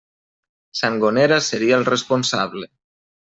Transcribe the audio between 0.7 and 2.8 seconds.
Sangonera seria el responsable.